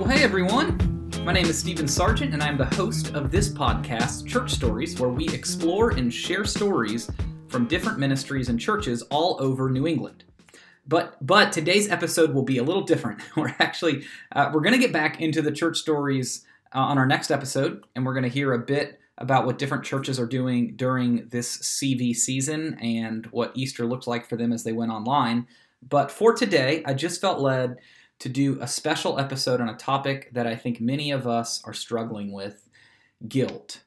Well, 0.00 0.08
hey 0.08 0.24
everyone. 0.24 1.10
My 1.26 1.32
name 1.34 1.44
is 1.44 1.58
Stephen 1.58 1.86
Sargent, 1.86 2.32
and 2.32 2.42
I'm 2.42 2.56
the 2.56 2.64
host 2.74 3.14
of 3.14 3.30
this 3.30 3.50
podcast, 3.50 4.26
Church 4.26 4.50
Stories, 4.50 4.98
where 4.98 5.10
we 5.10 5.28
explore 5.28 5.90
and 5.90 6.10
share 6.12 6.46
stories 6.46 7.10
from 7.48 7.66
different 7.66 7.98
ministries 7.98 8.48
and 8.48 8.58
churches 8.58 9.02
all 9.10 9.36
over 9.40 9.68
New 9.68 9.86
England. 9.86 10.24
But 10.86 11.18
but 11.20 11.52
today's 11.52 11.90
episode 11.90 12.32
will 12.32 12.44
be 12.44 12.56
a 12.56 12.62
little 12.62 12.80
different. 12.80 13.20
We're 13.36 13.54
actually 13.58 14.06
uh, 14.32 14.50
we're 14.54 14.62
going 14.62 14.72
to 14.72 14.78
get 14.78 14.90
back 14.90 15.20
into 15.20 15.42
the 15.42 15.52
church 15.52 15.76
stories 15.76 16.46
uh, 16.74 16.78
on 16.78 16.96
our 16.96 17.06
next 17.06 17.30
episode, 17.30 17.84
and 17.94 18.06
we're 18.06 18.14
going 18.14 18.22
to 18.22 18.30
hear 18.30 18.54
a 18.54 18.58
bit 18.58 18.98
about 19.18 19.44
what 19.44 19.58
different 19.58 19.84
churches 19.84 20.18
are 20.18 20.26
doing 20.26 20.76
during 20.76 21.28
this 21.28 21.58
CV 21.58 22.16
season 22.16 22.78
and 22.80 23.26
what 23.26 23.52
Easter 23.54 23.84
looked 23.84 24.06
like 24.06 24.26
for 24.26 24.38
them 24.38 24.50
as 24.50 24.64
they 24.64 24.72
went 24.72 24.92
online. 24.92 25.46
But 25.86 26.10
for 26.10 26.32
today, 26.34 26.82
I 26.86 26.94
just 26.94 27.20
felt 27.20 27.40
led 27.40 27.76
to 28.20 28.28
do 28.28 28.58
a 28.60 28.68
special 28.68 29.18
episode 29.18 29.60
on 29.60 29.68
a 29.68 29.76
topic 29.76 30.30
that 30.32 30.46
I 30.46 30.54
think 30.54 30.80
many 30.80 31.10
of 31.10 31.26
us 31.26 31.62
are 31.64 31.74
struggling 31.74 32.32
with 32.32 32.68
guilt. 33.26 33.82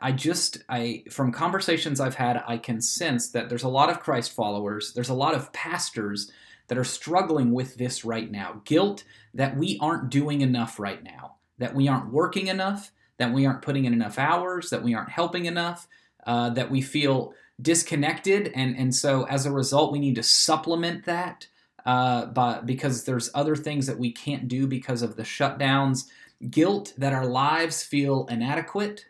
I 0.00 0.12
just, 0.12 0.58
I, 0.68 1.02
from 1.10 1.32
conversations 1.32 1.98
I've 1.98 2.14
had, 2.14 2.42
I 2.46 2.56
can 2.56 2.80
sense 2.80 3.30
that 3.30 3.48
there's 3.48 3.64
a 3.64 3.68
lot 3.68 3.90
of 3.90 4.00
Christ 4.00 4.32
followers, 4.32 4.92
there's 4.94 5.08
a 5.08 5.14
lot 5.14 5.34
of 5.34 5.52
pastors 5.52 6.30
that 6.68 6.78
are 6.78 6.84
struggling 6.84 7.52
with 7.52 7.76
this 7.76 8.04
right 8.04 8.30
now. 8.30 8.62
Guilt 8.64 9.02
that 9.34 9.56
we 9.56 9.78
aren't 9.80 10.08
doing 10.08 10.40
enough 10.40 10.78
right 10.78 11.02
now, 11.02 11.34
that 11.58 11.74
we 11.74 11.88
aren't 11.88 12.12
working 12.12 12.46
enough, 12.46 12.92
that 13.18 13.32
we 13.32 13.44
aren't 13.44 13.62
putting 13.62 13.84
in 13.84 13.92
enough 13.92 14.18
hours, 14.18 14.70
that 14.70 14.84
we 14.84 14.94
aren't 14.94 15.10
helping 15.10 15.46
enough, 15.46 15.88
uh, 16.24 16.50
that 16.50 16.70
we 16.70 16.80
feel 16.80 17.34
disconnected. 17.60 18.52
And, 18.54 18.76
and 18.76 18.94
so 18.94 19.24
as 19.24 19.44
a 19.44 19.52
result, 19.52 19.92
we 19.92 19.98
need 19.98 20.14
to 20.14 20.22
supplement 20.22 21.04
that 21.06 21.48
uh, 21.84 22.26
but 22.26 22.66
because 22.66 23.04
there's 23.04 23.30
other 23.34 23.56
things 23.56 23.86
that 23.86 23.98
we 23.98 24.12
can't 24.12 24.48
do 24.48 24.66
because 24.66 25.02
of 25.02 25.16
the 25.16 25.22
shutdowns, 25.22 26.08
guilt 26.50 26.92
that 26.96 27.12
our 27.12 27.26
lives 27.26 27.82
feel 27.82 28.26
inadequate. 28.26 29.06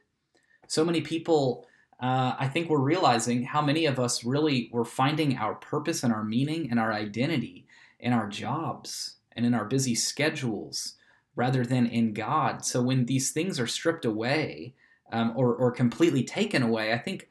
So 0.66 0.84
many 0.84 1.00
people, 1.00 1.66
uh, 2.00 2.34
I 2.38 2.48
think 2.48 2.68
we're 2.68 2.78
realizing 2.78 3.44
how 3.44 3.62
many 3.62 3.86
of 3.86 3.98
us 3.98 4.24
really 4.24 4.70
were 4.72 4.84
finding 4.84 5.36
our 5.36 5.54
purpose 5.54 6.02
and 6.02 6.12
our 6.12 6.24
meaning 6.24 6.70
and 6.70 6.80
our 6.80 6.92
identity 6.92 7.66
in 8.00 8.12
our 8.12 8.28
jobs 8.28 9.16
and 9.32 9.46
in 9.46 9.54
our 9.54 9.64
busy 9.64 9.94
schedules 9.94 10.94
rather 11.36 11.64
than 11.64 11.86
in 11.86 12.12
God. 12.12 12.64
So 12.64 12.82
when 12.82 13.06
these 13.06 13.30
things 13.30 13.58
are 13.58 13.66
stripped 13.66 14.04
away 14.04 14.74
um, 15.10 15.32
or, 15.36 15.54
or 15.54 15.70
completely 15.70 16.24
taken 16.24 16.62
away, 16.62 16.92
I 16.92 16.98
think 16.98 17.28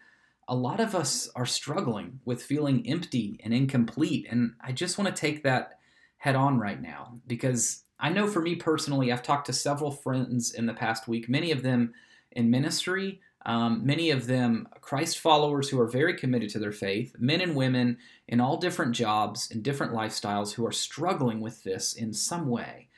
a 0.51 0.55
lot 0.55 0.81
of 0.81 0.93
us 0.93 1.29
are 1.33 1.45
struggling 1.45 2.19
with 2.25 2.43
feeling 2.43 2.85
empty 2.85 3.39
and 3.41 3.53
incomplete. 3.53 4.27
And 4.29 4.53
I 4.59 4.73
just 4.73 4.97
want 4.97 5.07
to 5.07 5.19
take 5.19 5.43
that 5.43 5.79
head 6.17 6.35
on 6.35 6.59
right 6.59 6.79
now 6.79 7.21
because 7.25 7.83
I 7.97 8.09
know 8.09 8.27
for 8.27 8.41
me 8.41 8.55
personally, 8.55 9.13
I've 9.13 9.23
talked 9.23 9.45
to 9.45 9.53
several 9.53 9.91
friends 9.91 10.51
in 10.51 10.65
the 10.65 10.73
past 10.73 11.07
week, 11.07 11.29
many 11.29 11.51
of 11.51 11.63
them 11.63 11.93
in 12.33 12.51
ministry, 12.51 13.21
um, 13.45 13.85
many 13.85 14.11
of 14.11 14.27
them 14.27 14.67
Christ 14.81 15.19
followers 15.19 15.69
who 15.69 15.79
are 15.79 15.87
very 15.87 16.15
committed 16.15 16.49
to 16.49 16.59
their 16.59 16.73
faith, 16.73 17.15
men 17.17 17.39
and 17.39 17.55
women 17.55 17.97
in 18.27 18.41
all 18.41 18.57
different 18.57 18.91
jobs 18.91 19.49
and 19.51 19.63
different 19.63 19.93
lifestyles 19.93 20.51
who 20.51 20.65
are 20.65 20.73
struggling 20.73 21.39
with 21.39 21.63
this 21.63 21.93
in 21.93 22.11
some 22.11 22.47
way, 22.49 22.89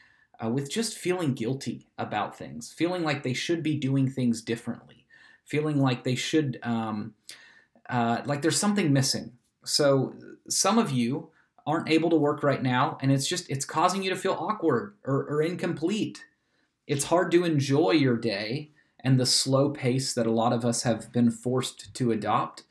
uh, 0.44 0.50
with 0.50 0.72
just 0.72 0.98
feeling 0.98 1.36
guilty 1.36 1.88
about 2.00 2.36
things, 2.36 2.74
feeling 2.74 3.04
like 3.04 3.22
they 3.22 3.34
should 3.34 3.62
be 3.62 3.76
doing 3.76 4.10
things 4.10 4.42
differently, 4.42 5.06
feeling 5.46 5.80
like 5.80 6.04
they 6.04 6.16
should. 6.16 6.58
Um, 6.64 7.14
uh, 7.94 8.24
like 8.26 8.42
there's 8.42 8.60
something 8.60 8.92
missing. 8.92 9.34
So 9.64 10.16
some 10.50 10.80
of 10.80 10.90
you 10.90 11.30
aren't 11.68 11.90
able 11.90 12.10
to 12.10 12.16
work 12.16 12.42
right 12.42 12.62
now, 12.62 12.98
and 13.02 13.12
it's 13.12 13.28
just 13.28 13.48
it's 13.52 13.66
causing 13.66 14.02
you 14.02 14.10
to 14.10 14.16
feel 14.16 14.34
awkward 14.34 14.96
or, 15.06 15.24
or 15.30 15.44
incomplete. 15.44 16.26
It's 16.88 17.06
hard 17.06 17.32
to 17.32 17.46
enjoy 17.46 17.92
your 17.92 18.18
day 18.18 18.72
and 19.00 19.20
the 19.20 19.28
slow 19.28 19.70
pace 19.70 20.14
that 20.16 20.26
a 20.26 20.32
lot 20.32 20.54
of 20.54 20.66
us 20.66 20.84
have 20.84 21.14
been 21.14 21.30
forced 21.30 21.94
to 21.94 22.12
adopt 22.12 22.64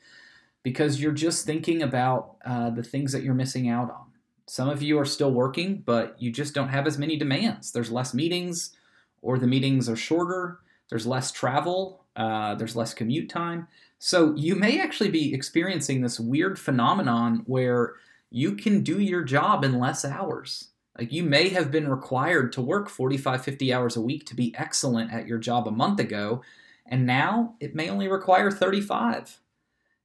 because 0.61 1.01
you're 1.01 1.13
just 1.13 1.45
thinking 1.45 1.81
about 1.81 2.35
uh, 2.45 2.69
the 2.69 2.83
things 2.83 3.13
that 3.13 3.23
you're 3.23 3.33
missing 3.33 3.69
out 3.69 3.89
on. 3.89 4.05
Some 4.45 4.67
of 4.67 4.81
you 4.81 4.99
are 4.99 5.05
still 5.05 5.31
working, 5.31 5.83
but 5.85 6.21
you 6.21 6.31
just 6.31 6.53
don't 6.53 6.67
have 6.67 6.85
as 6.85 6.97
many 6.97 7.15
demands. 7.15 7.71
There's 7.71 7.91
less 7.91 8.13
meetings, 8.13 8.75
or 9.21 9.39
the 9.39 9.47
meetings 9.47 9.87
are 9.87 9.95
shorter. 9.95 10.59
There's 10.89 11.07
less 11.07 11.31
travel. 11.31 12.03
Uh, 12.13 12.55
there's 12.55 12.75
less 12.75 12.93
commute 12.93 13.29
time. 13.29 13.67
So 14.05 14.35
you 14.35 14.55
may 14.55 14.81
actually 14.81 15.11
be 15.11 15.33
experiencing 15.33 16.01
this 16.01 16.19
weird 16.19 16.59
phenomenon 16.59 17.43
where 17.45 17.93
you 18.29 18.53
can 18.53 18.81
do 18.81 18.99
your 18.99 19.23
job 19.23 19.63
in 19.63 19.79
less 19.79 20.03
hours. 20.03 20.71
Like 20.99 21.13
you 21.13 21.23
may 21.23 21.47
have 21.47 21.71
been 21.71 21.87
required 21.87 22.51
to 22.51 22.61
work 22.61 22.89
45, 22.89 23.41
50 23.41 23.73
hours 23.73 23.95
a 23.95 24.01
week 24.01 24.25
to 24.25 24.35
be 24.35 24.53
excellent 24.57 25.13
at 25.13 25.25
your 25.25 25.37
job 25.37 25.69
a 25.69 25.71
month 25.71 26.01
ago, 26.01 26.41
and 26.85 27.05
now 27.05 27.55
it 27.61 27.75
may 27.75 27.89
only 27.89 28.09
require 28.09 28.51
35. 28.51 29.39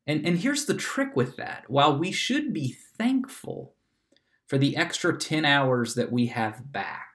And, 0.07 0.25
and 0.25 0.39
here's 0.39 0.67
the 0.67 0.75
trick 0.75 1.17
with 1.17 1.35
that. 1.35 1.65
While 1.67 1.99
we 1.99 2.13
should 2.13 2.55
be 2.55 2.77
thankful 2.99 3.75
for 4.47 4.59
the 4.59 4.77
extra 4.77 5.19
10 5.19 5.45
hours 5.45 5.97
that 5.97 6.13
we 6.13 6.27
have 6.27 6.71
back, 6.71 7.08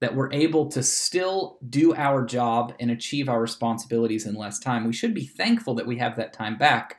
that 0.00 0.14
we're 0.14 0.32
able 0.32 0.66
to 0.70 0.82
still 0.82 1.58
do 1.68 1.94
our 1.94 2.24
job 2.24 2.74
and 2.80 2.90
achieve 2.90 3.28
our 3.28 3.40
responsibilities 3.40 4.26
in 4.26 4.34
less 4.34 4.58
time. 4.58 4.86
We 4.86 4.92
should 4.92 5.14
be 5.14 5.26
thankful 5.26 5.74
that 5.74 5.86
we 5.86 5.98
have 5.98 6.16
that 6.16 6.32
time 6.32 6.56
back. 6.56 6.96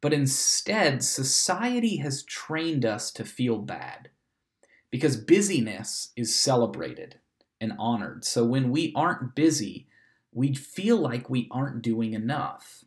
But 0.00 0.12
instead, 0.12 1.04
society 1.04 1.98
has 1.98 2.24
trained 2.24 2.84
us 2.84 3.10
to 3.12 3.24
feel 3.24 3.58
bad 3.58 4.10
because 4.90 5.16
busyness 5.16 6.12
is 6.16 6.34
celebrated 6.34 7.20
and 7.60 7.74
honored. 7.78 8.24
So 8.24 8.44
when 8.44 8.70
we 8.70 8.92
aren't 8.96 9.34
busy, 9.34 9.86
we 10.32 10.54
feel 10.54 10.96
like 10.96 11.30
we 11.30 11.48
aren't 11.50 11.82
doing 11.82 12.14
enough. 12.14 12.82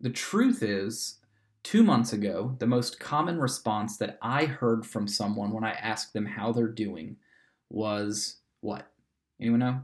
The 0.00 0.10
truth 0.10 0.62
is, 0.62 1.18
two 1.62 1.84
months 1.84 2.12
ago, 2.12 2.56
the 2.58 2.66
most 2.66 2.98
common 2.98 3.38
response 3.38 3.98
that 3.98 4.18
I 4.20 4.46
heard 4.46 4.84
from 4.84 5.06
someone 5.06 5.52
when 5.52 5.62
I 5.62 5.72
asked 5.72 6.12
them 6.12 6.26
how 6.26 6.50
they're 6.50 6.66
doing 6.66 7.16
was, 7.70 8.38
what? 8.62 8.90
Anyone 9.38 9.60
know? 9.60 9.82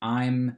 I'm 0.00 0.56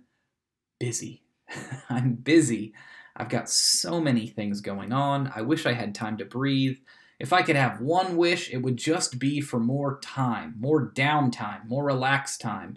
busy. 0.78 1.24
I'm 1.90 2.14
busy. 2.14 2.74
I've 3.16 3.28
got 3.28 3.50
so 3.50 4.00
many 4.00 4.28
things 4.28 4.60
going 4.60 4.92
on. 4.92 5.32
I 5.34 5.42
wish 5.42 5.66
I 5.66 5.72
had 5.72 5.94
time 5.94 6.16
to 6.18 6.24
breathe. 6.24 6.78
If 7.18 7.32
I 7.32 7.42
could 7.42 7.56
have 7.56 7.80
one 7.80 8.16
wish, 8.16 8.52
it 8.52 8.58
would 8.58 8.76
just 8.76 9.18
be 9.18 9.40
for 9.40 9.58
more 9.58 9.98
time, 10.00 10.54
more 10.58 10.92
downtime, 10.92 11.68
more 11.68 11.84
relaxed 11.84 12.40
time, 12.40 12.76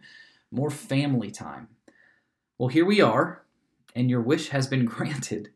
more 0.51 0.69
family 0.69 1.31
time. 1.31 1.67
Well, 2.57 2.69
here 2.69 2.85
we 2.85 3.01
are, 3.01 3.43
and 3.95 4.09
your 4.09 4.21
wish 4.21 4.49
has 4.49 4.67
been 4.67 4.85
granted. 4.85 5.49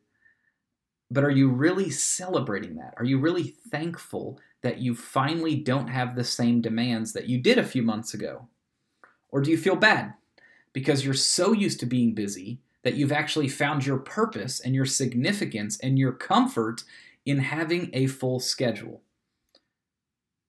But 1.12 1.24
are 1.24 1.32
you 1.32 1.50
really 1.50 1.90
celebrating 1.90 2.76
that? 2.76 2.94
Are 2.98 3.06
you 3.06 3.20
really 3.20 3.56
thankful 3.72 4.40
that 4.62 4.80
you 4.80 4.94
finally 4.96 5.56
don't 5.56 5.88
have 5.88 6.16
the 6.16 6.24
same 6.24 6.62
demands 6.62 7.14
that 7.14 7.28
you 7.28 7.38
did 7.38 7.58
a 7.58 7.64
few 7.64 7.82
months 7.82 8.14
ago? 8.14 8.48
Or 9.30 9.42
do 9.42 9.52
you 9.52 9.58
feel 9.58 9.76
bad 9.76 10.14
because 10.74 11.06
you're 11.06 11.14
so 11.14 11.52
used 11.52 11.80
to 11.80 11.86
being 11.86 12.14
busy 12.14 12.60
that 12.84 12.96
you've 12.96 13.12
actually 13.12 13.48
found 13.48 13.86
your 13.86 13.98
purpose 13.98 14.60
and 14.60 14.74
your 14.74 14.86
significance 14.86 15.80
and 15.80 15.98
your 15.98 16.12
comfort 16.12 16.84
in 17.26 17.40
having 17.40 17.90
a 17.94 18.08
full 18.08 18.40
schedule? 18.40 19.02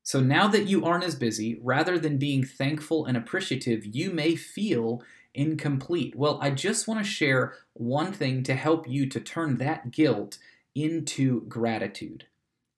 So 0.03 0.21
now 0.21 0.48
that 0.48 0.66
you 0.66 0.84
aren't 0.84 1.04
as 1.04 1.15
busy, 1.15 1.59
rather 1.62 1.98
than 1.98 2.19
being 2.19 2.42
thankful 2.42 3.06
and 3.06 3.16
appreciative, 3.16 3.87
you 3.87 4.10
may 4.10 4.34
feel 4.34 5.03
incomplete. 5.34 6.16
Well, 6.16 6.38
I 6.42 6.50
just 6.50 6.88
want 6.88 6.98
to 6.98 7.09
share 7.09 7.54
one 7.75 8.12
thing 8.12 8.42
to 8.44 8.54
help 8.54 8.88
you 8.88 9.09
to 9.09 9.21
turn 9.21 9.59
that 9.59 9.91
guilt 9.91 10.38
into 10.75 11.42
gratitude. 11.42 12.27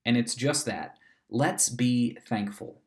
And 0.05 0.17
it's 0.17 0.35
just 0.35 0.67
that. 0.67 0.99
Let's 1.35 1.71
be 1.71 2.19
thankful. 2.29 2.83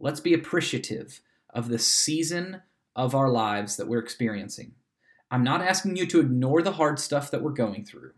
Let's 0.00 0.20
be 0.20 0.32
appreciative 0.32 1.20
of 1.50 1.68
the 1.68 1.78
season 1.78 2.62
of 2.96 3.14
our 3.14 3.28
lives 3.28 3.76
that 3.76 3.86
we're 3.86 3.98
experiencing. 3.98 4.72
I'm 5.30 5.44
not 5.44 5.60
asking 5.60 5.96
you 5.96 6.06
to 6.06 6.20
ignore 6.20 6.62
the 6.62 6.72
hard 6.72 6.98
stuff 6.98 7.30
that 7.30 7.42
we're 7.42 7.50
going 7.50 7.84
through 7.84 8.12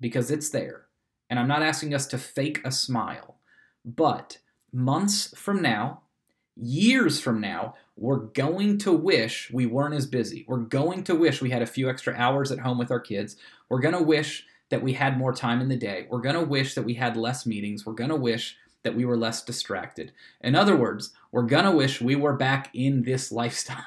because 0.00 0.32
it's 0.32 0.50
there. 0.50 0.86
And 1.30 1.38
I'm 1.38 1.46
not 1.46 1.62
asking 1.62 1.94
us 1.94 2.08
to 2.08 2.18
fake 2.18 2.60
a 2.64 2.72
smile. 2.72 3.36
But 3.84 4.38
months 4.72 5.32
from 5.38 5.62
now, 5.62 6.02
years 6.56 7.20
from 7.20 7.40
now, 7.40 7.76
we're 7.96 8.16
going 8.16 8.76
to 8.78 8.92
wish 8.92 9.52
we 9.52 9.66
weren't 9.66 9.94
as 9.94 10.08
busy. 10.08 10.44
We're 10.48 10.58
going 10.58 11.04
to 11.04 11.14
wish 11.14 11.40
we 11.40 11.50
had 11.50 11.62
a 11.62 11.66
few 11.66 11.88
extra 11.88 12.12
hours 12.16 12.50
at 12.50 12.58
home 12.58 12.76
with 12.76 12.90
our 12.90 12.98
kids. 12.98 13.36
We're 13.68 13.78
going 13.78 13.94
to 13.94 14.02
wish 14.02 14.46
that 14.70 14.82
we 14.82 14.94
had 14.94 15.16
more 15.16 15.32
time 15.32 15.60
in 15.60 15.68
the 15.68 15.76
day. 15.76 16.08
We're 16.10 16.22
going 16.22 16.34
to 16.34 16.42
wish 16.42 16.74
that 16.74 16.82
we 16.82 16.94
had 16.94 17.16
less 17.16 17.46
meetings. 17.46 17.86
We're 17.86 17.92
going 17.92 18.10
to 18.10 18.16
wish 18.16 18.56
that 18.86 18.94
we 18.94 19.04
were 19.04 19.16
less 19.16 19.42
distracted. 19.42 20.12
In 20.40 20.54
other 20.54 20.76
words, 20.76 21.10
we're 21.32 21.42
gonna 21.42 21.74
wish 21.74 22.00
we 22.00 22.14
were 22.14 22.34
back 22.34 22.70
in 22.72 23.02
this 23.02 23.32
lifestyle. 23.42 23.84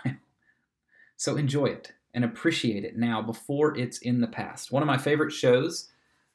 so 1.15 1.37
enjoy 1.37 1.67
it 1.67 1.93
and 2.13 2.25
appreciate 2.25 2.83
it 2.83 2.97
now 2.97 3.21
before 3.21 3.77
it's 3.77 3.99
in 3.99 4.19
the 4.19 4.27
past. 4.27 4.73
One 4.73 4.83
of 4.83 4.87
my 4.87 4.97
favorite 4.97 5.31
shows 5.31 5.89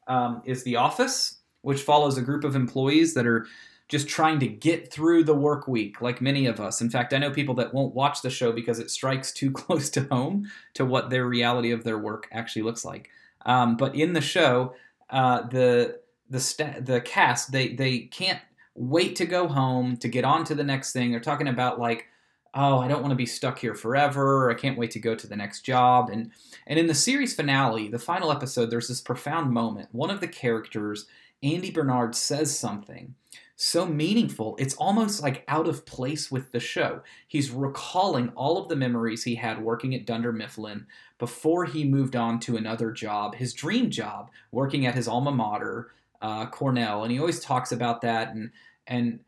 um, 0.09 0.41
is 0.47 0.63
The 0.63 0.77
Office, 0.77 1.41
which 1.61 1.83
follows 1.83 2.17
a 2.17 2.23
group 2.23 2.43
of 2.43 2.57
employees 2.57 3.13
that 3.15 3.27
are 3.27 3.47
just 3.89 4.09
trying 4.09 4.41
to 4.41 4.47
get 4.47 4.91
through 4.91 5.25
the 5.25 5.35
work 5.35 5.69
week, 5.69 6.01
like 6.01 6.23
many 6.23 6.47
of 6.47 6.59
us. 6.59 6.81
In 6.81 6.89
fact, 6.89 7.13
I 7.13 7.19
know 7.19 7.31
people 7.31 7.55
that 7.57 7.75
won't 7.75 7.95
watch 7.95 8.23
the 8.23 8.31
show 8.31 8.51
because 8.51 8.79
it 8.79 8.91
strikes 8.91 9.31
too 9.31 9.51
close 9.53 9.91
to 9.91 10.05
home 10.05 10.51
to 10.73 10.87
what 10.87 11.11
their 11.11 11.27
reality 11.27 11.71
of 11.71 11.85
their 11.85 11.99
work 11.99 12.29
actually 12.33 12.63
looks 12.63 12.83
like. 12.83 13.11
Um, 13.45 13.77
but 13.77 13.95
in 13.95 14.15
the 14.15 14.23
show, 14.23 14.75
uh, 15.11 15.43
the 15.49 16.01
the 16.31 16.81
the 16.81 17.01
cast 17.03 17.53
they 17.53 17.75
they 17.75 18.01
can't 18.01 18.41
wait 18.75 19.17
to 19.17 19.27
go 19.27 19.49
home 19.49 19.97
to 19.99 20.09
get 20.09 20.25
on 20.25 20.45
to 20.45 20.55
the 20.55 20.65
next 20.65 20.93
thing. 20.93 21.11
They're 21.11 21.21
talking 21.21 21.49
about 21.49 21.79
like, 21.79 22.07
oh, 22.55 22.79
I 22.79 22.89
don't 22.89 23.01
want 23.01 23.11
to 23.11 23.17
be 23.17 23.27
stuck 23.27 23.59
here 23.59 23.75
forever. 23.75 24.51
I 24.51 24.55
can't 24.55 24.79
wait 24.79 24.93
to 24.93 24.99
go 24.99 25.15
to 25.15 25.27
the 25.27 25.37
next 25.37 25.63
job. 25.63 26.11
And 26.11 26.31
and 26.67 26.79
in 26.79 26.87
the 26.87 26.95
series 26.95 27.35
finale, 27.35 27.89
the 27.89 27.99
final 27.99 28.33
episode, 28.33 28.71
there's 28.71 28.89
this 28.89 29.01
profound 29.01 29.53
moment. 29.53 29.89
One 29.93 30.11
of 30.11 30.21
the 30.21 30.29
characters, 30.29 31.07
Andy 31.43 31.71
Bernard, 31.71 32.15
says 32.15 32.57
something 32.57 33.15
so 33.57 33.87
meaningful. 33.87 34.57
It's 34.59 34.75
almost 34.75 35.23
like 35.23 35.45
out 35.47 35.69
of 35.69 35.87
place 35.87 36.31
with 36.31 36.51
the 36.51 36.61
show. 36.61 37.03
He's 37.29 37.51
recalling 37.51 38.31
all 38.31 38.59
of 38.59 38.69
the 38.69 38.77
memories 38.77 39.25
he 39.25 39.37
had 39.37 39.63
working 39.63 39.95
at 39.95 40.07
Dunder 40.07 40.33
Mifflin 40.33 40.87
before 41.19 41.65
he 41.65 41.85
moved 41.85 42.17
on 42.17 42.41
to 42.41 42.57
another 42.57 42.91
job, 42.91 43.37
his 43.37 43.55
dream 43.55 43.91
job, 43.91 44.31
working 44.51 44.87
at 44.87 44.97
his 44.97 45.07
alma 45.07 45.31
mater, 45.31 45.93
uh, 46.25 46.47
Cornell, 46.47 47.03
and 47.03 47.13
he 47.13 47.19
always 47.19 47.39
talks 47.39 47.71
about 47.71 48.01
that 48.01 48.35
and 48.35 48.51
and 48.87 49.21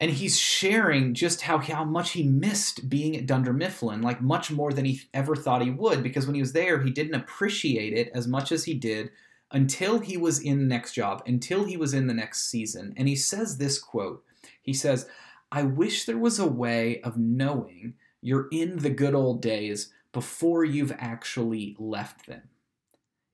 and 0.00 0.10
he's 0.10 0.36
sharing 0.36 1.14
just 1.14 1.42
how 1.42 1.58
how 1.58 1.84
much 1.84 2.12
he 2.12 2.24
missed 2.24 2.90
being 2.90 3.16
at 3.16 3.26
Dunder 3.26 3.52
Mifflin, 3.52 4.02
like 4.02 4.20
much 4.20 4.50
more 4.50 4.72
than 4.72 4.84
he 4.84 5.02
ever 5.14 5.36
thought 5.36 5.62
he 5.62 5.70
would, 5.70 6.02
because 6.02 6.26
when 6.26 6.34
he 6.34 6.40
was 6.40 6.52
there, 6.52 6.82
he 6.82 6.90
didn't 6.90 7.14
appreciate 7.14 7.92
it 7.92 8.10
as 8.12 8.26
much 8.26 8.50
as 8.50 8.64
he 8.64 8.74
did 8.74 9.10
until 9.52 10.00
he 10.00 10.16
was 10.16 10.40
in 10.40 10.58
the 10.58 10.64
next 10.64 10.94
job, 10.94 11.22
until 11.26 11.64
he 11.64 11.76
was 11.76 11.94
in 11.94 12.08
the 12.08 12.14
next 12.14 12.50
season. 12.50 12.92
And 12.96 13.06
he 13.06 13.14
says 13.14 13.58
this 13.58 13.78
quote. 13.78 14.24
He 14.62 14.72
says, 14.72 15.06
"I 15.52 15.62
wish 15.62 16.06
there 16.06 16.18
was 16.18 16.40
a 16.40 16.46
way 16.64 17.00
of 17.02 17.18
knowing 17.18 17.94
you're 18.20 18.48
in 18.50 18.78
the 18.78 18.90
good 18.90 19.14
old 19.14 19.40
days 19.40 19.92
before 20.12 20.64
you've 20.64 20.92
actually 20.98 21.76
left 21.78 22.26
them." 22.26 22.48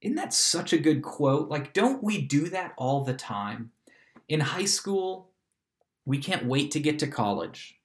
Isn't 0.00 0.16
that 0.16 0.34
such 0.34 0.72
a 0.72 0.78
good 0.78 1.02
quote? 1.02 1.48
Like, 1.48 1.72
don't 1.72 2.02
we 2.02 2.20
do 2.20 2.48
that 2.50 2.74
all 2.76 3.04
the 3.04 3.14
time? 3.14 3.72
In 4.28 4.40
high 4.40 4.64
school, 4.64 5.30
we 6.04 6.18
can't 6.18 6.46
wait 6.46 6.70
to 6.72 6.80
get 6.80 6.98
to 7.00 7.06
college. 7.06 7.76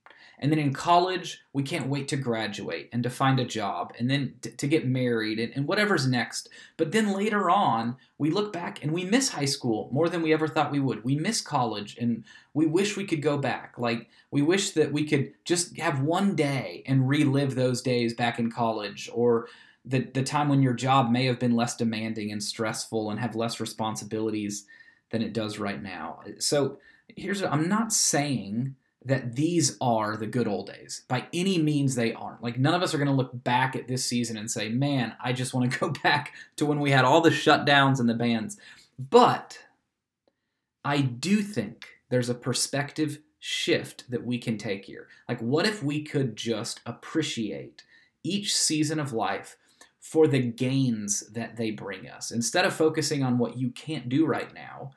And 0.41 0.51
then 0.51 0.59
in 0.59 0.73
college, 0.73 1.43
we 1.53 1.61
can't 1.61 1.87
wait 1.87 2.07
to 2.07 2.17
graduate 2.17 2.89
and 2.91 3.03
to 3.03 3.11
find 3.11 3.39
a 3.39 3.45
job 3.45 3.93
and 3.99 4.09
then 4.09 4.33
t- 4.41 4.49
to 4.49 4.67
get 4.67 4.87
married 4.87 5.37
and, 5.37 5.53
and 5.55 5.67
whatever's 5.67 6.07
next. 6.07 6.49
But 6.77 6.91
then 6.91 7.13
later 7.13 7.51
on, 7.51 7.97
we 8.17 8.31
look 8.31 8.51
back 8.51 8.83
and 8.83 8.91
we 8.91 9.05
miss 9.05 9.29
high 9.29 9.45
school 9.45 9.87
more 9.91 10.09
than 10.09 10.23
we 10.23 10.33
ever 10.33 10.47
thought 10.47 10.71
we 10.71 10.79
would. 10.79 11.03
We 11.03 11.15
miss 11.15 11.41
college 11.41 11.95
and 12.01 12.23
we 12.55 12.65
wish 12.65 12.97
we 12.97 13.05
could 13.05 13.21
go 13.21 13.37
back. 13.37 13.75
Like, 13.77 14.09
we 14.31 14.41
wish 14.41 14.71
that 14.71 14.91
we 14.91 15.05
could 15.05 15.31
just 15.45 15.77
have 15.77 16.01
one 16.01 16.35
day 16.35 16.83
and 16.87 17.07
relive 17.07 17.53
those 17.53 17.83
days 17.83 18.15
back 18.15 18.39
in 18.39 18.51
college 18.51 19.11
or 19.13 19.47
the, 19.85 19.99
the 20.13 20.23
time 20.23 20.49
when 20.49 20.61
your 20.61 20.73
job 20.73 21.09
may 21.09 21.25
have 21.25 21.39
been 21.39 21.55
less 21.55 21.75
demanding 21.75 22.31
and 22.31 22.43
stressful 22.43 23.09
and 23.09 23.19
have 23.19 23.35
less 23.35 23.59
responsibilities 23.59 24.65
than 25.09 25.21
it 25.21 25.33
does 25.33 25.59
right 25.59 25.81
now. 25.81 26.19
So 26.39 26.79
here's 27.15 27.41
what 27.41 27.51
I'm 27.51 27.67
not 27.67 27.91
saying 27.91 28.75
that 29.03 29.35
these 29.35 29.77
are 29.81 30.15
the 30.15 30.27
good 30.27 30.47
old 30.47 30.67
days. 30.67 31.03
By 31.07 31.25
any 31.33 31.57
means, 31.57 31.95
they 31.95 32.13
aren't. 32.13 32.43
Like, 32.43 32.59
none 32.59 32.75
of 32.75 32.83
us 32.83 32.93
are 32.93 32.97
going 32.97 33.07
to 33.07 33.13
look 33.13 33.31
back 33.43 33.75
at 33.75 33.87
this 33.87 34.05
season 34.05 34.37
and 34.37 34.49
say, 34.49 34.69
man, 34.69 35.15
I 35.23 35.33
just 35.33 35.53
want 35.53 35.71
to 35.71 35.79
go 35.79 35.89
back 35.89 36.33
to 36.57 36.65
when 36.65 36.79
we 36.79 36.91
had 36.91 37.05
all 37.05 37.21
the 37.21 37.29
shutdowns 37.31 37.99
and 37.99 38.07
the 38.07 38.13
bans. 38.13 38.57
But 38.99 39.59
I 40.85 41.01
do 41.01 41.41
think 41.41 41.87
there's 42.09 42.29
a 42.29 42.35
perspective 42.35 43.19
shift 43.39 44.09
that 44.11 44.23
we 44.23 44.37
can 44.37 44.59
take 44.59 44.85
here. 44.85 45.07
Like, 45.27 45.39
what 45.39 45.65
if 45.65 45.81
we 45.81 46.03
could 46.03 46.35
just 46.35 46.79
appreciate 46.85 47.83
each 48.23 48.55
season 48.55 48.99
of 48.99 49.13
life 49.13 49.57
for 50.01 50.27
the 50.27 50.41
gains 50.41 51.21
that 51.31 51.55
they 51.55 51.71
bring 51.71 52.09
us. 52.09 52.31
Instead 52.31 52.65
of 52.65 52.73
focusing 52.73 53.23
on 53.23 53.37
what 53.37 53.57
you 53.57 53.69
can't 53.69 54.09
do 54.09 54.25
right 54.25 54.53
now, 54.53 54.91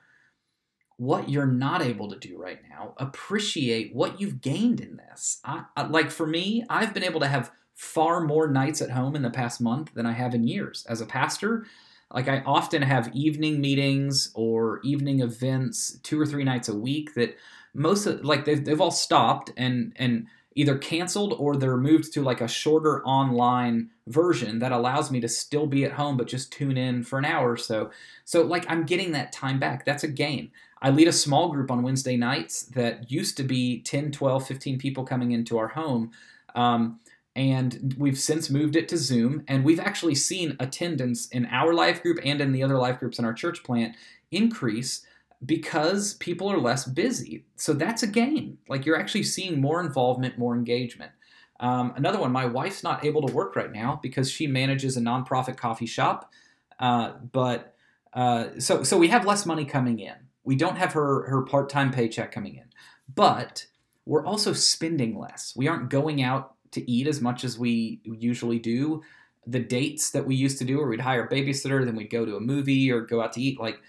what 0.97 1.29
you're 1.29 1.45
not 1.45 1.81
able 1.81 2.09
to 2.09 2.17
do 2.17 2.37
right 2.37 2.59
now, 2.69 2.93
appreciate 2.97 3.93
what 3.93 4.19
you've 4.19 4.41
gained 4.41 4.81
in 4.81 4.97
this. 4.97 5.39
I, 5.45 5.65
I, 5.77 5.83
like 5.87 6.09
for 6.09 6.25
me, 6.25 6.65
I've 6.69 6.93
been 6.93 7.03
able 7.03 7.19
to 7.19 7.27
have 7.27 7.51
far 7.75 8.21
more 8.21 8.47
nights 8.47 8.81
at 8.81 8.91
home 8.91 9.15
in 9.15 9.21
the 9.21 9.29
past 9.29 9.61
month 9.61 9.93
than 9.93 10.05
I 10.05 10.13
have 10.13 10.33
in 10.33 10.47
years. 10.47 10.85
As 10.89 11.01
a 11.01 11.05
pastor, 11.05 11.65
like 12.11 12.27
I 12.27 12.39
often 12.45 12.81
have 12.81 13.13
evening 13.15 13.61
meetings 13.61 14.31
or 14.33 14.79
evening 14.83 15.19
events 15.19 15.99
two 16.01 16.19
or 16.19 16.25
three 16.25 16.43
nights 16.43 16.69
a 16.69 16.75
week 16.75 17.13
that 17.15 17.35
most 17.73 18.05
of 18.05 18.23
like 18.23 18.45
they've, 18.45 18.63
they've 18.63 18.81
all 18.81 18.91
stopped 18.91 19.51
and 19.57 19.93
and 19.97 20.27
either 20.55 20.77
canceled 20.77 21.33
or 21.37 21.55
they're 21.55 21.77
moved 21.77 22.13
to 22.13 22.21
like 22.21 22.41
a 22.41 22.47
shorter 22.47 23.03
online 23.05 23.89
version 24.07 24.59
that 24.59 24.71
allows 24.71 25.11
me 25.11 25.19
to 25.19 25.27
still 25.27 25.67
be 25.67 25.83
at 25.83 25.91
home 25.91 26.15
but 26.15 26.27
just 26.27 26.51
tune 26.51 26.77
in 26.77 27.03
for 27.03 27.19
an 27.19 27.25
hour 27.25 27.51
or 27.51 27.57
so. 27.57 27.91
So 28.23 28.41
like 28.41 28.65
I'm 28.69 28.85
getting 28.85 29.11
that 29.11 29.33
time 29.33 29.59
back. 29.59 29.85
That's 29.85 30.03
a 30.03 30.07
gain. 30.07 30.51
I 30.81 30.91
lead 30.91 31.07
a 31.07 31.13
small 31.13 31.49
group 31.49 31.71
on 31.71 31.83
Wednesday 31.83 32.15
nights 32.15 32.63
that 32.63 33.11
used 33.11 33.37
to 33.37 33.43
be 33.43 33.81
10, 33.81 34.11
12, 34.11 34.47
15 34.47 34.77
people 34.77 35.03
coming 35.03 35.31
into 35.31 35.57
our 35.57 35.69
home. 35.69 36.11
Um, 36.53 36.99
and 37.35 37.95
we've 37.97 38.17
since 38.17 38.49
moved 38.49 38.77
it 38.77 38.87
to 38.89 38.97
Zoom, 38.97 39.43
and 39.47 39.65
we've 39.65 39.79
actually 39.79 40.15
seen 40.15 40.55
attendance 40.59 41.27
in 41.27 41.47
our 41.47 41.73
life 41.73 42.01
group 42.01 42.19
and 42.23 42.39
in 42.39 42.53
the 42.53 42.63
other 42.63 42.77
life 42.77 42.99
groups 42.99 43.19
in 43.19 43.25
our 43.25 43.33
church 43.33 43.61
plant 43.63 43.95
increase 44.31 45.05
because 45.45 46.13
people 46.15 46.51
are 46.51 46.57
less 46.57 46.85
busy. 46.85 47.45
So 47.55 47.73
that's 47.73 48.03
a 48.03 48.07
gain. 48.07 48.57
Like 48.67 48.85
you're 48.85 48.99
actually 48.99 49.23
seeing 49.23 49.59
more 49.59 49.81
involvement, 49.81 50.37
more 50.37 50.55
engagement. 50.55 51.11
Um, 51.59 51.93
another 51.95 52.19
one, 52.19 52.31
my 52.31 52.45
wife's 52.45 52.83
not 52.83 53.05
able 53.05 53.25
to 53.27 53.33
work 53.33 53.55
right 53.55 53.71
now 53.71 53.99
because 54.01 54.29
she 54.29 54.47
manages 54.47 54.97
a 54.97 55.01
nonprofit 55.01 55.57
coffee 55.57 55.85
shop. 55.85 56.31
Uh, 56.79 57.13
but 57.31 57.75
uh, 58.13 58.47
so 58.59 58.83
so 58.83 58.97
we 58.97 59.07
have 59.09 59.25
less 59.25 59.45
money 59.45 59.65
coming 59.65 59.99
in. 59.99 60.15
We 60.43 60.55
don't 60.55 60.77
have 60.77 60.93
her 60.93 61.27
her 61.29 61.43
part 61.43 61.69
time 61.69 61.91
paycheck 61.91 62.31
coming 62.31 62.55
in, 62.55 62.65
but 63.13 63.67
we're 64.05 64.25
also 64.25 64.53
spending 64.53 65.17
less. 65.17 65.53
We 65.55 65.67
aren't 65.67 65.89
going 65.89 66.21
out 66.21 66.55
to 66.71 66.91
eat 66.91 67.07
as 67.07 67.21
much 67.21 67.43
as 67.43 67.57
we 67.57 68.01
usually 68.03 68.59
do. 68.59 69.01
The 69.47 69.59
dates 69.59 70.11
that 70.11 70.25
we 70.25 70.35
used 70.35 70.57
to 70.59 70.65
do, 70.65 70.77
where 70.77 70.87
we'd 70.87 71.01
hire 71.01 71.25
a 71.25 71.29
babysitter, 71.29 71.85
then 71.85 71.95
we'd 71.95 72.09
go 72.09 72.25
to 72.25 72.35
a 72.35 72.41
movie 72.41 72.91
or 72.91 73.01
go 73.01 73.21
out 73.21 73.33
to 73.33 73.41
eat, 73.41 73.59
like 73.59 73.79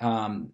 um, 0.00 0.52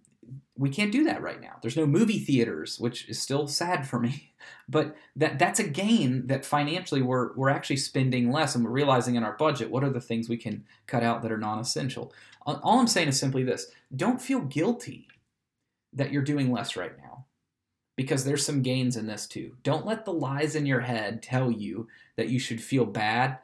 we 0.56 0.70
can't 0.70 0.92
do 0.92 1.04
that 1.04 1.22
right 1.22 1.40
now. 1.40 1.56
There's 1.62 1.76
no 1.76 1.86
movie 1.86 2.18
theaters, 2.18 2.78
which 2.78 3.08
is 3.08 3.20
still 3.20 3.46
sad 3.46 3.86
for 3.86 3.98
me. 3.98 4.26
But 4.70 4.96
that 5.16 5.38
that's 5.38 5.60
a 5.60 5.68
gain 5.68 6.28
that 6.28 6.46
financially 6.46 7.02
we're 7.02 7.34
we're 7.34 7.50
actually 7.50 7.76
spending 7.76 8.32
less 8.32 8.54
and 8.54 8.64
we're 8.64 8.70
realizing 8.70 9.16
in 9.16 9.22
our 9.22 9.36
budget 9.36 9.70
what 9.70 9.84
are 9.84 9.90
the 9.90 10.00
things 10.00 10.30
we 10.30 10.38
can 10.38 10.64
cut 10.86 11.02
out 11.02 11.20
that 11.20 11.30
are 11.30 11.36
non-essential. 11.36 12.10
All 12.46 12.80
I'm 12.80 12.86
saying 12.86 13.08
is 13.08 13.20
simply 13.20 13.44
this. 13.44 13.66
Don't 13.94 14.22
feel 14.22 14.40
guilty 14.40 15.08
that 15.92 16.10
you're 16.10 16.22
doing 16.22 16.50
less 16.50 16.74
right 16.74 16.96
now. 16.96 17.26
Because 17.96 18.24
there's 18.24 18.46
some 18.46 18.62
gains 18.62 18.96
in 18.96 19.06
this 19.06 19.26
too. 19.26 19.56
Don't 19.62 19.84
let 19.84 20.06
the 20.06 20.12
lies 20.12 20.56
in 20.56 20.64
your 20.64 20.80
head 20.80 21.22
tell 21.22 21.50
you 21.50 21.86
that 22.16 22.30
you 22.30 22.38
should 22.38 22.62
feel 22.62 22.86
bad 22.86 23.38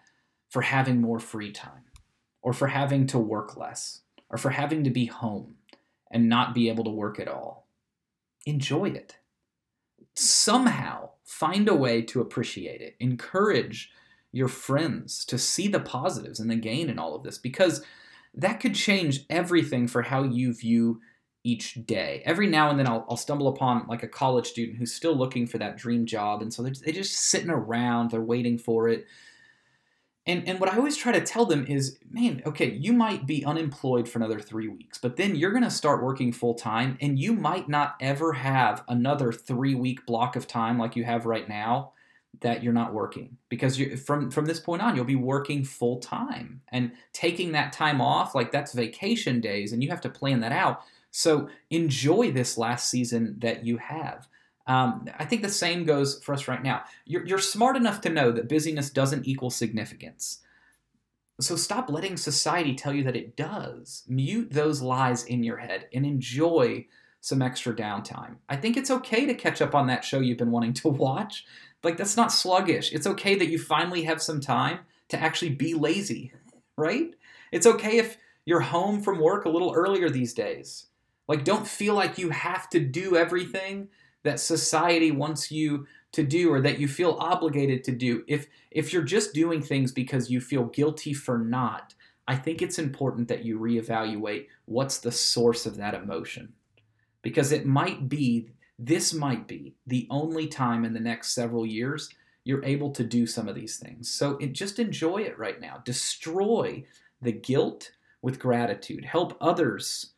for 0.49 0.63
having 0.63 1.03
more 1.03 1.19
free 1.19 1.53
time 1.53 1.85
or 2.41 2.55
for 2.55 2.69
having 2.69 3.07
to 3.09 3.19
work 3.19 3.57
less 3.59 4.01
or 4.31 4.39
for 4.39 4.51
having 4.51 4.85
to 4.85 4.91
be 4.91 5.07
home 5.07 5.57
and 6.11 6.29
not 6.29 6.55
be 6.55 6.69
able 6.69 6.85
to 6.85 6.91
work 6.91 7.19
at 7.19 7.29
all. 7.29 7.69
Enjoy 8.45 8.87
it. 8.87 9.17
Somehow 10.15 11.11
find 11.25 11.69
a 11.69 11.75
way 11.75 12.03
to 12.03 12.21
appreciate 12.21 12.81
it. 12.81 12.97
Encourage 13.01 13.91
your 14.33 14.49
friends 14.49 15.25
to 15.25 15.39
see 15.39 15.69
the 15.69 15.81
positives 15.81 16.41
and 16.41 16.51
the 16.51 16.57
gain 16.57 16.89
in 16.89 16.99
all 16.99 17.15
of 17.15 17.23
this 17.23 17.39
because 17.39 17.85
that 18.35 18.61
could 18.61 18.75
change 18.75 19.25
everything 19.31 19.89
for 19.89 20.03
how 20.03 20.23
you 20.23 20.53
view 20.53 21.01
each 21.43 21.87
day. 21.87 22.23
Every 22.27 22.47
now 22.49 22.71
and 22.71 22.79
then 22.79 22.89
I'll, 22.89 23.07
I'll, 23.09 23.17
stumble 23.17 23.49
upon 23.49 23.87
like 23.87 24.03
a 24.03 24.09
college 24.09 24.49
student 24.49 24.79
who's 24.79 24.93
still 24.93 25.17
looking 25.17 25.47
for 25.47 25.59
that 25.59 25.77
dream 25.77 26.05
job. 26.05 26.43
And 26.43 26.53
so 26.53 26.63
they're, 26.63 26.75
they're 26.85 26.93
just 26.93 27.15
sitting 27.15 27.51
around, 27.51 28.11
they're 28.11 28.21
waiting 28.21 28.59
for 28.59 28.89
it. 28.89 29.07
And, 30.27 30.47
and 30.49 30.59
what 30.59 30.73
I 30.73 30.77
always 30.77 30.97
try 30.97 31.13
to 31.13 31.21
tell 31.21 31.47
them 31.47 31.65
is, 31.69 31.99
man, 32.11 32.43
okay, 32.45 32.73
you 32.73 32.93
might 32.93 33.27
be 33.27 33.45
unemployed 33.45 34.09
for 34.09 34.19
another 34.19 34.41
three 34.41 34.67
weeks, 34.67 34.99
but 34.99 35.17
then 35.17 35.37
you're 35.37 35.53
going 35.53 35.63
to 35.63 35.71
start 35.71 36.03
working 36.03 36.33
full 36.33 36.55
time, 36.55 36.99
and 37.01 37.19
you 37.19 37.33
might 37.33 37.69
not 37.69 37.95
ever 38.01 38.33
have 38.33 38.83
another 38.89 39.33
three 39.33 39.77
week 39.77 40.05
block 40.05 40.35
of 40.35 40.49
time 40.49 40.79
like 40.79 40.97
you 40.97 41.05
have 41.05 41.27
right 41.27 41.49
now 41.49 41.93
that 42.41 42.63
you're 42.63 42.73
not 42.73 42.93
working. 42.93 43.37
Because 43.49 43.79
you 43.79 43.97
from 43.97 44.31
from 44.31 44.47
this 44.47 44.61
point 44.61 44.83
on 44.83 44.95
you'll 44.95 45.05
be 45.05 45.17
working 45.17 45.65
full 45.65 45.99
time 46.01 46.61
and 46.69 46.93
taking 47.13 47.53
that 47.53 47.73
time 47.73 48.01
off 48.01 48.35
like 48.35 48.53
that's 48.53 48.73
vacation 48.73 49.41
days 49.41 49.73
and 49.73 49.83
you 49.83 49.89
have 49.91 50.01
to 50.03 50.11
plan 50.11 50.41
that 50.41 50.53
out. 50.53 50.83
So 51.11 51.49
enjoy 51.71 52.33
this 52.33 52.59
last 52.59 52.91
season 52.91 53.37
that 53.39 53.65
you 53.65 53.79
have 53.79 54.29
um, 54.67 55.09
I 55.19 55.25
think 55.25 55.43
the 55.43 55.49
same 55.49 55.85
goes 55.85 56.23
for 56.23 56.33
us 56.33 56.49
right 56.49 56.63
now. 56.63 56.85
You're, 57.05 57.25
you're 57.25 57.39
smart 57.39 57.77
enough 57.77 58.01
to 58.03 58.09
know 58.09 58.33
that 58.33 58.49
busyness 58.49 58.91
doesn't 58.91 59.27
equal 59.27 59.51
significance. 59.51 60.41
So 61.41 61.55
stop 61.55 61.91
letting 61.91 62.17
society 62.17 62.75
tell 62.75 62.95
you 62.95 63.05
that 63.05 63.17
it 63.17 63.37
does. 63.37 64.03
Mute 64.09 64.49
those 64.51 64.81
lies 64.81 65.25
in 65.25 65.45
your 65.45 65.59
head 65.59 65.87
and 65.93 66.07
enjoy 66.07 66.87
some 67.21 67.43
extra 67.43 67.75
downtime. 67.75 68.37
I 68.49 68.57
think 68.57 68.77
it's 68.77 68.91
okay 68.91 69.27
to 69.27 69.35
catch 69.35 69.61
up 69.61 69.75
on 69.75 69.87
that 69.89 70.05
show 70.05 70.21
you've 70.21 70.39
been 70.39 70.51
wanting 70.51 70.73
to 70.75 70.89
watch. 70.89 71.45
Like, 71.83 71.97
that's 71.97 72.17
not 72.17 72.33
sluggish. 72.33 72.93
It's 72.93 73.07
okay 73.07 73.35
that 73.35 73.49
you 73.49 73.59
finally 73.59 74.05
have 74.05 74.23
some 74.23 74.41
time 74.41 74.81
to 75.09 75.21
actually 75.21 75.51
be 75.51 75.75
lazy, 75.75 76.33
right? 76.77 77.15
It's 77.53 77.67
okay 77.67 77.99
if 77.99 78.17
you're 78.45 78.61
home 78.61 79.03
from 79.03 79.21
work 79.21 79.45
a 79.45 79.51
little 79.51 79.73
earlier 79.75 80.09
these 80.09 80.35
days. 80.35 80.87
Like, 81.29 81.45
don't 81.45 81.67
feel 81.67 81.95
like 81.95 82.19
you 82.19 82.31
have 82.31 82.69
to 82.71 82.81
do 82.81 83.17
everything 83.17 83.89
that 84.27 84.41
society 84.41 85.11
wants 85.11 85.51
you 85.51 85.87
to 86.13 86.23
do 86.23 86.53
or 86.53 86.61
that 86.61 86.79
you 86.79 86.89
feel 86.89 87.17
obligated 87.21 87.85
to 87.85 87.93
do. 87.93 88.25
If 88.27 88.47
if 88.71 88.93
you're 88.93 89.03
just 89.03 89.35
doing 89.35 89.63
things 89.63 89.93
because 89.93 90.31
you 90.31 90.41
feel 90.41 90.65
guilty 90.65 91.15
for 91.15 91.39
not, 91.39 91.95
I 92.29 92.37
think 92.37 92.61
it's 92.61 92.79
important 92.79 93.29
that 93.29 93.45
you 93.45 93.59
reevaluate 93.59 94.47
what's 94.65 94.99
the 94.99 95.13
source 95.13 95.67
of 95.67 95.77
that 95.77 95.95
emotion. 95.95 96.53
Because 97.23 97.53
it 97.53 97.67
might 97.67 98.09
be 98.09 98.51
this 98.79 99.15
might 99.15 99.47
be 99.47 99.75
the 99.87 100.07
only 100.11 100.47
time 100.47 100.85
in 100.85 100.93
the 100.93 101.01
next 101.01 101.35
several 101.35 101.65
years 101.65 102.11
you're 102.45 102.65
able 102.65 102.91
to 102.93 103.03
do 103.03 103.27
some 103.27 103.49
of 103.49 103.57
these 103.57 103.77
things. 103.77 104.09
So 104.09 104.37
it, 104.39 104.53
just 104.53 104.79
enjoy 104.79 105.23
it 105.23 105.39
right 105.39 105.61
now. 105.61 105.83
Destroy 105.85 106.85
the 107.21 107.33
guilt 107.33 107.91
with 108.23 108.39
gratitude. 108.39 109.05
Help 109.05 109.37
others 109.41 110.13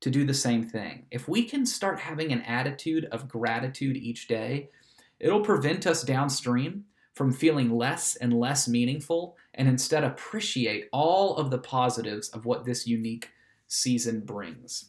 to 0.00 0.10
do 0.10 0.24
the 0.24 0.34
same 0.34 0.64
thing. 0.64 1.06
If 1.10 1.28
we 1.28 1.44
can 1.44 1.66
start 1.66 2.00
having 2.00 2.32
an 2.32 2.42
attitude 2.42 3.06
of 3.06 3.28
gratitude 3.28 3.96
each 3.96 4.28
day, 4.28 4.70
it'll 5.18 5.42
prevent 5.42 5.86
us 5.86 6.02
downstream 6.02 6.84
from 7.14 7.32
feeling 7.32 7.70
less 7.70 8.16
and 8.16 8.32
less 8.32 8.66
meaningful 8.66 9.36
and 9.54 9.68
instead 9.68 10.04
appreciate 10.04 10.88
all 10.92 11.36
of 11.36 11.50
the 11.50 11.58
positives 11.58 12.28
of 12.30 12.46
what 12.46 12.64
this 12.64 12.86
unique 12.86 13.30
season 13.66 14.20
brings. 14.20 14.86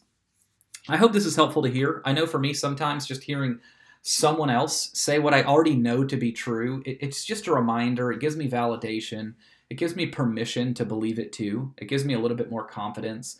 I 0.88 0.96
hope 0.96 1.12
this 1.12 1.26
is 1.26 1.36
helpful 1.36 1.62
to 1.62 1.70
hear. 1.70 2.02
I 2.04 2.12
know 2.12 2.26
for 2.26 2.38
me, 2.38 2.54
sometimes 2.54 3.06
just 3.06 3.24
hearing 3.24 3.60
someone 4.02 4.50
else 4.50 4.90
say 4.94 5.18
what 5.18 5.34
I 5.34 5.44
already 5.44 5.76
know 5.76 6.04
to 6.04 6.16
be 6.16 6.32
true, 6.32 6.82
it, 6.84 6.98
it's 7.00 7.24
just 7.24 7.46
a 7.46 7.54
reminder. 7.54 8.10
It 8.10 8.20
gives 8.20 8.36
me 8.36 8.48
validation. 8.48 9.34
It 9.70 9.74
gives 9.74 9.94
me 9.94 10.06
permission 10.06 10.74
to 10.74 10.84
believe 10.84 11.18
it 11.18 11.32
too. 11.32 11.72
It 11.78 11.86
gives 11.86 12.04
me 12.04 12.14
a 12.14 12.18
little 12.18 12.36
bit 12.36 12.50
more 12.50 12.64
confidence. 12.64 13.38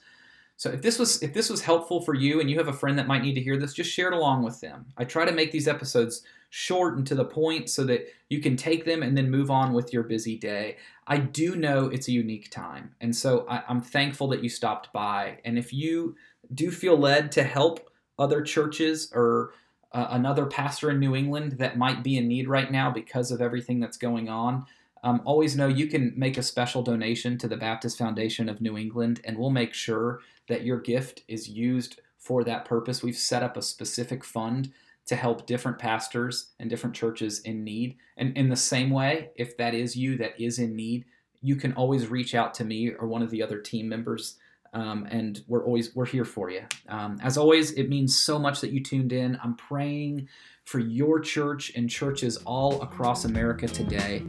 So 0.57 0.71
if 0.71 0.83
this 0.83 0.99
was 0.99 1.23
if 1.23 1.35
this 1.35 1.51
was 1.51 1.63
helpful 1.63 2.01
for 2.01 2.15
you 2.15 2.41
and 2.41 2.51
you 2.51 2.59
have 2.59 2.69
a 2.69 2.73
friend 2.73 2.99
that 2.99 3.09
might 3.09 3.23
need 3.23 3.35
to 3.35 3.41
hear 3.41 3.57
this, 3.57 3.75
just 3.75 3.91
share 3.91 4.09
it 4.09 4.15
along 4.15 4.45
with 4.45 4.61
them. 4.61 4.87
I 4.97 5.05
try 5.05 5.25
to 5.25 5.33
make 5.33 5.51
these 5.51 5.67
episodes 5.69 6.23
short 6.51 6.97
and 6.97 7.07
to 7.07 7.15
the 7.15 7.25
point 7.25 7.71
so 7.71 7.83
that 7.85 8.07
you 8.29 8.41
can 8.41 8.57
take 8.57 8.85
them 8.85 9.03
and 9.03 9.17
then 9.17 9.31
move 9.31 9.51
on 9.51 9.73
with 9.73 9.93
your 9.93 10.03
busy 10.03 10.37
day. 10.37 10.77
I 11.07 11.17
do 11.17 11.57
know 11.57 11.87
it's 11.87 12.09
a 12.09 12.13
unique 12.13 12.51
time, 12.51 12.95
and 13.01 13.15
so 13.15 13.47
I, 13.49 13.63
am 13.69 13.81
thankful 13.81 14.29
that 14.29 14.43
you 14.43 14.49
stopped 14.49 14.93
by. 14.93 15.39
And 15.45 15.59
if 15.59 15.73
you 15.73 16.15
do 16.55 16.71
feel 16.71 16.97
led 16.97 17.33
to 17.33 17.43
help 17.43 17.91
other 18.19 18.43
churches 18.43 19.11
or 19.15 19.55
uh, 19.93 20.09
another 20.11 20.47
pastor 20.47 20.91
in 20.91 21.01
New 21.01 21.17
England 21.17 21.53
that 21.53 21.77
might 21.77 22.03
be 22.03 22.17
in 22.17 22.29
need 22.29 22.49
right 22.49 22.71
now 22.71 22.91
because 22.91 23.31
of 23.31 23.41
everything 23.41 23.81
that's 23.81 23.97
going 23.97 24.29
on, 24.29 24.67
um, 25.03 25.21
always 25.25 25.57
know 25.57 25.67
you 25.67 25.87
can 25.87 26.13
make 26.17 26.39
a 26.39 26.43
special 26.43 26.83
donation 26.83 27.37
to 27.39 27.49
the 27.49 27.57
Baptist 27.57 27.99
Foundation 27.99 28.49
of 28.49 28.61
New 28.61 28.79
England, 28.79 29.21
and 29.25 29.37
we'll 29.37 29.51
make 29.51 29.75
sure 29.75 30.21
that 30.49 30.65
your 30.65 30.81
gift 30.81 31.23
is 31.29 31.49
used 31.49 32.01
for 32.19 32.45
that 32.45 32.65
purpose. 32.65 33.03
We've 33.03 33.17
set 33.17 33.43
up 33.43 33.57
a 33.57 33.63
specific 33.63 34.25
fund 34.25 34.73
to 35.07 35.17
help 35.17 35.47
different 35.47 35.79
pastors 35.79 36.53
and 36.61 36.71
different 36.71 36.95
churches 36.95 37.41
in 37.41 37.65
need. 37.65 37.97
And 38.17 38.37
in 38.37 38.49
the 38.49 38.57
same 38.57 38.91
way, 38.91 39.31
if 39.35 39.57
that 39.57 39.75
is 39.75 39.97
you 39.97 40.17
that 40.19 40.41
is 40.41 40.61
in 40.61 40.77
need, 40.77 41.05
you 41.41 41.57
can 41.57 41.73
always 41.73 42.07
reach 42.07 42.37
out 42.37 42.55
to 42.55 42.65
me 42.65 42.91
or 42.91 43.09
one 43.09 43.23
of 43.23 43.31
the 43.31 43.43
other 43.43 43.59
team 43.59 43.89
members. 43.89 44.37
Um, 44.73 45.07
and 45.11 45.43
we're 45.49 45.65
always 45.65 45.95
we're 45.95 46.07
here 46.07 46.25
for 46.25 46.49
you. 46.49 46.63
Um, 46.89 47.19
as 47.23 47.37
always, 47.37 47.73
it 47.73 47.89
means 47.89 48.17
so 48.17 48.39
much 48.39 48.61
that 48.61 48.71
you 48.71 48.83
tuned 48.83 49.13
in. 49.13 49.39
I'm 49.43 49.57
praying 49.57 50.29
for 50.65 50.79
your 50.79 51.19
church 51.19 51.73
and 51.75 51.91
churches 51.91 52.37
all 52.39 52.81
across 52.81 53.25
America 53.25 53.67
today. 53.67 54.23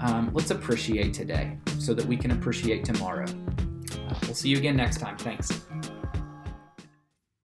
Um, 0.00 0.30
let's 0.32 0.50
appreciate 0.50 1.14
today 1.14 1.58
so 1.78 1.94
that 1.94 2.04
we 2.04 2.16
can 2.16 2.32
appreciate 2.32 2.84
tomorrow. 2.84 3.26
Uh, 3.26 4.14
we'll 4.22 4.34
see 4.34 4.48
you 4.48 4.58
again 4.58 4.76
next 4.76 4.98
time. 4.98 5.16
Thanks. 5.16 5.64